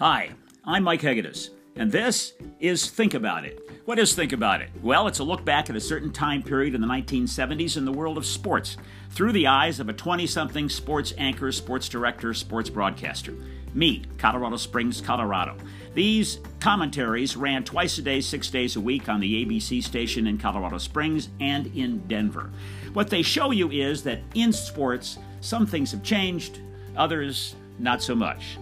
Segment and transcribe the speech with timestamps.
[0.00, 0.30] Hi,
[0.64, 3.60] I'm Mike Hegedus, and this is Think About It.
[3.84, 4.70] What is Think About It?
[4.82, 7.92] Well, it's a look back at a certain time period in the 1970s in the
[7.92, 8.78] world of sports
[9.10, 13.34] through the eyes of a 20 something sports anchor, sports director, sports broadcaster.
[13.74, 15.54] Me, Colorado Springs, Colorado.
[15.92, 20.38] These commentaries ran twice a day, six days a week on the ABC station in
[20.38, 22.50] Colorado Springs and in Denver.
[22.94, 26.60] What they show you is that in sports, some things have changed,
[26.96, 28.56] others not so much.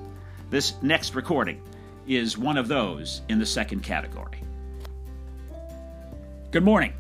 [0.51, 1.61] This next recording
[2.07, 4.41] is one of those in the second category.
[6.51, 6.95] Good morning.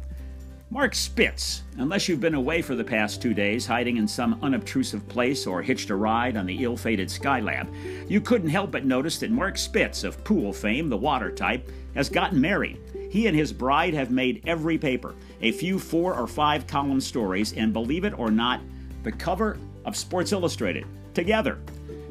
[0.70, 5.08] Mark Spitz, unless you've been away for the past two days, hiding in some unobtrusive
[5.08, 7.68] place or hitched a ride on the ill fated Skylab,
[8.10, 12.10] you couldn't help but notice that Mark Spitz of pool fame, the water type, has
[12.10, 12.78] gotten married.
[13.10, 17.54] He and his bride have made every paper, a few four or five column stories,
[17.54, 18.60] and believe it or not,
[19.04, 21.58] the cover of Sports Illustrated, together.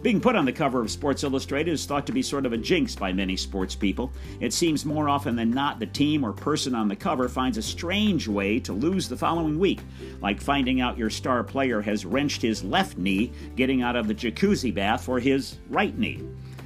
[0.03, 2.57] Being put on the cover of Sports Illustrated is thought to be sort of a
[2.57, 4.13] jinx by many sports people.
[4.39, 7.63] It seems more often than not the team or person on the cover finds a
[7.63, 9.79] strange way to lose the following week,
[10.21, 14.13] like finding out your star player has wrenched his left knee getting out of the
[14.13, 16.23] jacuzzi bath for his right knee.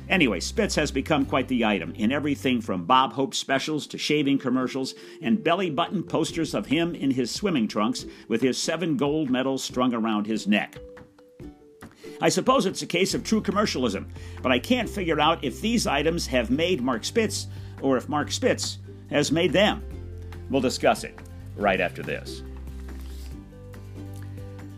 [0.10, 4.40] Anyway, Spitz has become quite the item in everything from Bob Hope specials to shaving
[4.40, 9.30] commercials and belly button posters of him in his swimming trunks with his seven gold
[9.30, 10.78] medals strung around his neck.
[12.22, 14.08] I suppose it's a case of true commercialism,
[14.44, 17.48] but I can't figure out if these items have made Mark Spitz
[17.82, 18.78] or if Mark Spitz
[19.10, 19.84] has made them.
[20.50, 21.18] We'll discuss it
[21.56, 22.44] right after this.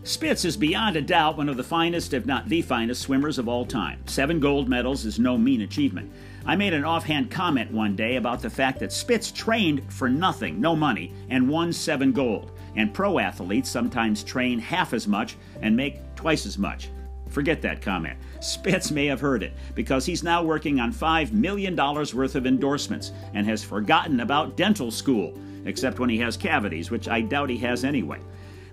[0.04, 3.48] Spitz is beyond a doubt one of the finest, if not the finest, swimmers of
[3.48, 4.06] all time.
[4.06, 6.10] Seven gold medals is no mean achievement.
[6.46, 10.60] I made an offhand comment one day about the fact that Spitz trained for nothing,
[10.60, 12.52] no money, and won seven gold.
[12.76, 16.90] And pro athletes sometimes train half as much and make twice as much.
[17.34, 18.16] Forget that comment.
[18.38, 23.10] Spitz may have heard it because he's now working on $5 million worth of endorsements
[23.34, 27.56] and has forgotten about dental school, except when he has cavities, which I doubt he
[27.58, 28.20] has anyway.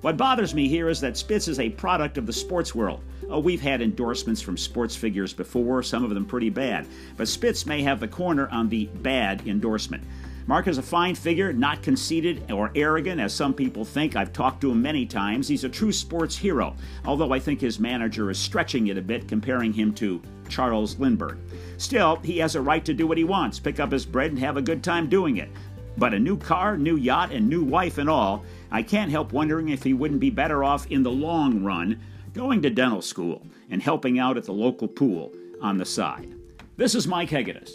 [0.02, 3.02] What bothers me here is that Spitz is a product of the sports world.
[3.32, 6.86] Oh, we've had endorsements from sports figures before, some of them pretty bad,
[7.18, 10.04] but Spitz may have the corner on the bad endorsement.
[10.48, 14.16] Mark is a fine figure, not conceited or arrogant as some people think.
[14.16, 15.48] I've talked to him many times.
[15.48, 16.76] He's a true sports hero,
[17.06, 21.38] although I think his manager is stretching it a bit, comparing him to Charles Lindbergh.
[21.78, 24.40] Still, he has a right to do what he wants, pick up his bread, and
[24.40, 25.50] have a good time doing it.
[25.98, 29.70] But a new car, new yacht, and new wife and all, I can't help wondering
[29.70, 32.00] if he wouldn't be better off in the long run
[32.34, 36.34] going to dental school and helping out at the local pool on the side.
[36.78, 37.72] This is Mike Hegedus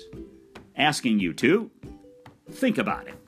[0.77, 1.71] asking you to
[2.51, 3.26] Think about it.